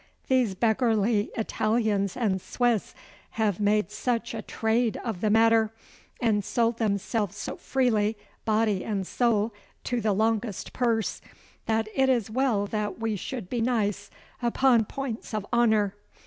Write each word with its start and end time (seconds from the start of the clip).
'These 0.29 0.55
beggarly 0.55 1.29
Italians 1.37 2.17
and 2.17 2.41
Swiss 2.41 2.95
have 3.37 3.59
made 3.59 3.91
such 3.91 4.33
a 4.33 4.41
trade 4.41 4.97
of 5.03 5.21
the 5.21 5.29
matter, 5.29 5.71
and 6.19 6.43
sold 6.43 6.79
themselves 6.79 7.35
so 7.35 7.55
freely, 7.55 8.17
body 8.43 8.83
and 8.83 9.05
soul, 9.05 9.53
to 9.83 10.01
the 10.01 10.11
longest 10.11 10.73
purse, 10.73 11.21
that 11.67 11.87
it 11.93 12.09
is 12.09 12.31
well 12.31 12.65
that 12.65 12.97
we 12.97 13.15
should 13.15 13.47
be 13.47 13.61
nice 13.61 14.09
upon 14.41 14.85
points 14.85 15.35
of 15.35 15.45
honour. 15.53 15.93